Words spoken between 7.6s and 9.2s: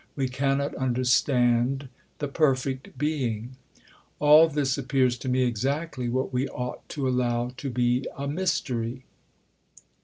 be a mystery."